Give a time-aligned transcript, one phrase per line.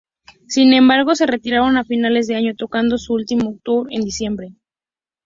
[0.47, 4.55] Sin embargo se retiraron a finales de año tocando su último tour en diciembre.